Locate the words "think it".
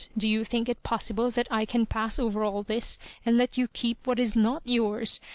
0.43-0.81